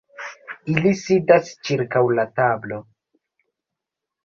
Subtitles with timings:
[0.71, 2.83] Ili sidas ĉirkaŭ la tablo.